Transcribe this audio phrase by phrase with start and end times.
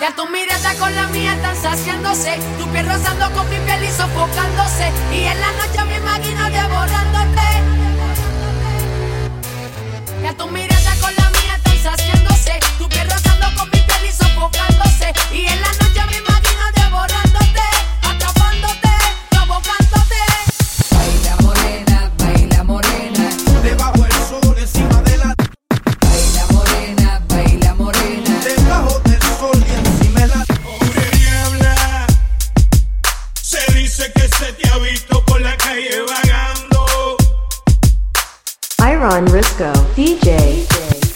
[0.00, 2.38] Ya tu mirada con la mía están saciándose.
[2.56, 4.92] Tu piel rozando con mi piel y sofocándose.
[5.12, 7.48] Y en la noche me imagino devorándote.
[10.22, 12.60] Ya tu mirada con la mía están saciándose.
[12.78, 15.12] Tu piel rozando con mi piel y sofocándose.
[15.32, 17.27] Y en la noche me imagino devorándote.
[34.12, 37.16] que se te ha visto por la calle vagando.
[38.90, 40.66] Iron Risco, DJ.
[40.66, 41.07] DJ.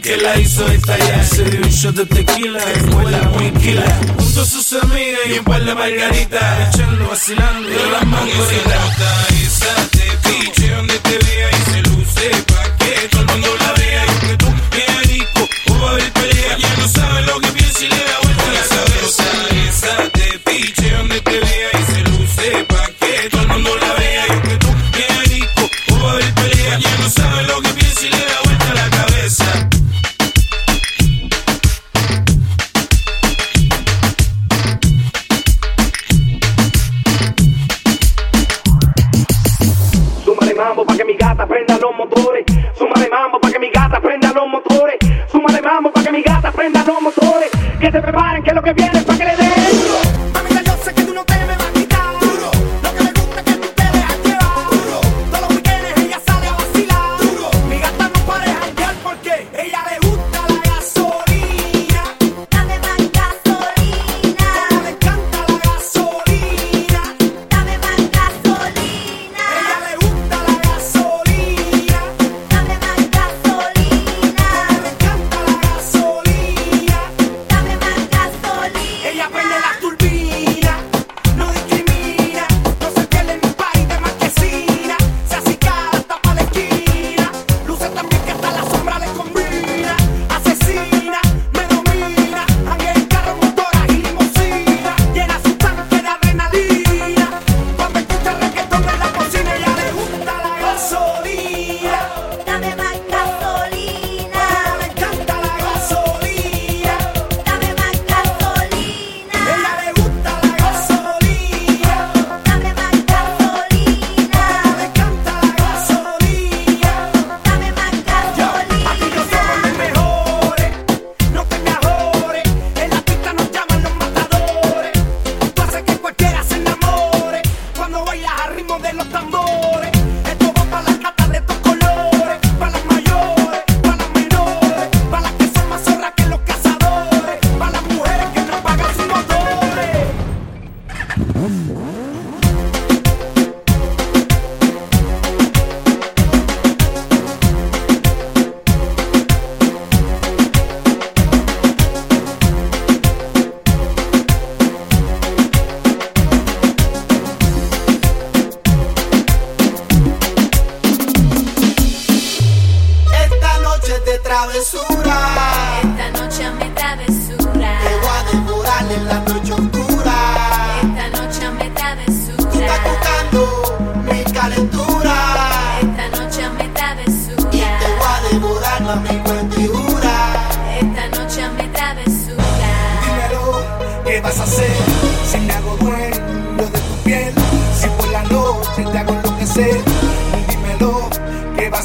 [0.00, 3.84] que la hizo estallar Se dio un shot de tequila, fue la muiquila
[4.18, 10.03] Junto a sus amigas y un par de margaritas Echando, vacilando, y las mangoritas
[41.94, 42.44] motores.
[42.76, 44.98] Suma de mambo para que mi gata prenda los motores.
[45.30, 47.50] Suma de mambo para que mi gata prenda los motores.
[47.80, 49.43] Que se preparen que lo que viene para que le den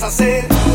[0.00, 0.67] vas a?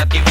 [0.00, 0.29] that give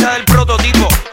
[0.00, 1.09] fecha del prototipo.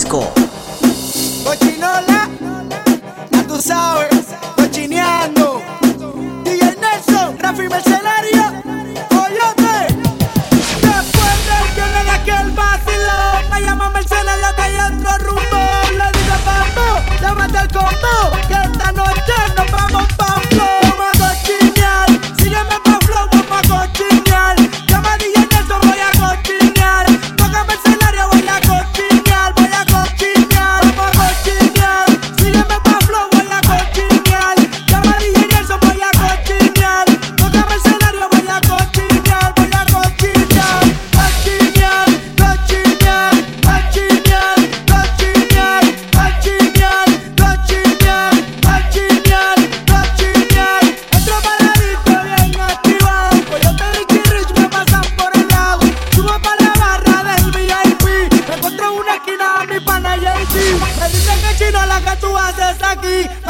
[0.00, 0.39] Disco.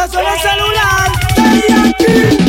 [0.01, 1.13] Pasó el celular,
[1.53, 2.40] de aquí.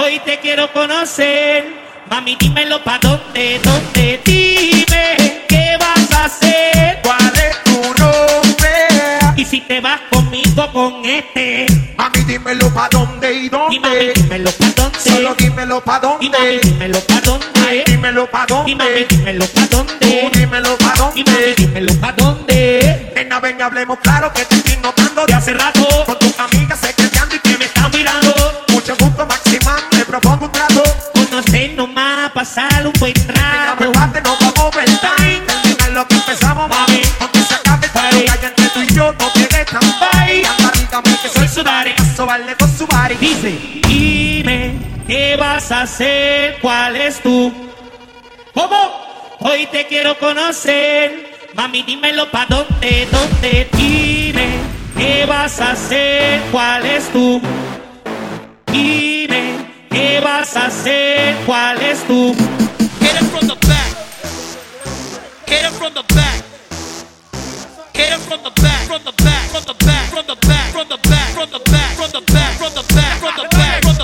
[0.00, 1.64] Hoy te quiero conocer.
[2.08, 4.20] Mami, dímelo pa' dónde, dónde.
[4.24, 7.00] Dime, ¿qué vas a hacer?
[7.02, 8.78] ¿Cuál es tu nombre?
[9.34, 11.66] Y si te vas conmigo con este.
[11.96, 14.12] Mami, dímelo pa' dónde y Y mami, dónde.
[14.14, 14.98] dímelo pa' dónde.
[15.00, 16.60] Solo dímelo pa' Y mami, dónde.
[16.62, 17.84] dímelo pa' dónde.
[17.88, 19.06] Dímelo pa' Y mami, dónde.
[19.10, 19.96] dímelo pa' dónde.
[19.98, 21.54] Tú dímelo pa' Y mami, dónde.
[21.56, 23.12] dímelo pa' dónde.
[23.16, 27.34] Nena, ven, hablemos claro que te estoy notando De hace rato, Con tus amigas secreteando
[27.34, 27.38] y
[32.38, 33.78] pasar un buen rato.
[33.78, 35.42] prepárate, no vamos a time.
[35.92, 37.02] Lo que empezamos, mami.
[37.18, 40.46] Aunque se acabe que hay entre tú y yo, no te dejan bye.
[40.46, 41.94] Anda, dígame que soy sudare.
[41.96, 43.16] Paso vale con su body.
[43.16, 44.78] Dice, dime,
[45.08, 46.58] ¿qué vas a hacer?
[46.60, 47.52] ¿Cuál es tu?
[48.54, 49.36] ¿Cómo?
[49.40, 51.50] Hoy te quiero conocer.
[51.54, 53.68] Mami, dímelo pa' dónde, dónde.
[53.72, 54.46] Dime,
[54.96, 56.40] ¿qué vas a hacer?
[56.52, 57.42] ¿Cuál es tu?
[58.66, 61.36] Dime, ¿qué vas a hacer?
[61.46, 62.34] ¿Cuál es tu?
[62.34, 63.92] Hit it from the back.
[65.46, 66.48] Hit it from the back.
[68.28, 68.88] The back.
[68.88, 69.48] From the back.
[69.48, 70.10] From the back.
[70.10, 70.72] From the back.
[70.72, 71.32] From the back.
[71.32, 71.94] From the back.
[71.96, 72.56] From the back.
[72.58, 73.18] From the back.
[73.18, 73.80] From the back.
[73.80, 73.97] From the back.